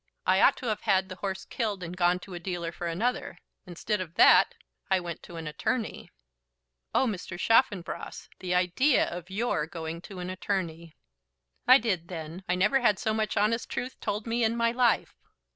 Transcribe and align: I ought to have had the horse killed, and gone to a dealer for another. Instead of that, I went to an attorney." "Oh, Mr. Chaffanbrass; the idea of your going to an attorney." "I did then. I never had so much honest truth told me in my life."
I 0.25 0.41
ought 0.41 0.57
to 0.57 0.65
have 0.65 0.81
had 0.81 1.09
the 1.09 1.17
horse 1.17 1.45
killed, 1.45 1.83
and 1.83 1.95
gone 1.95 2.17
to 2.21 2.33
a 2.33 2.39
dealer 2.39 2.71
for 2.71 2.87
another. 2.87 3.37
Instead 3.67 4.01
of 4.01 4.15
that, 4.15 4.55
I 4.89 4.99
went 4.99 5.21
to 5.21 5.35
an 5.35 5.45
attorney." 5.45 6.09
"Oh, 6.91 7.05
Mr. 7.05 7.37
Chaffanbrass; 7.37 8.27
the 8.39 8.55
idea 8.55 9.07
of 9.07 9.29
your 9.29 9.67
going 9.67 10.01
to 10.09 10.17
an 10.17 10.31
attorney." 10.31 10.95
"I 11.67 11.77
did 11.77 12.07
then. 12.07 12.43
I 12.49 12.55
never 12.55 12.79
had 12.79 12.97
so 12.97 13.13
much 13.13 13.37
honest 13.37 13.69
truth 13.69 13.99
told 13.99 14.25
me 14.25 14.43
in 14.43 14.57
my 14.57 14.71
life." 14.71 15.13